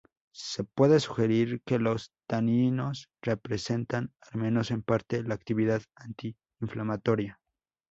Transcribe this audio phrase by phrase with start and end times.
[0.33, 7.39] Se puede sugerir que los taninos representan al menos en parte, la actividad anti-inflamatoria.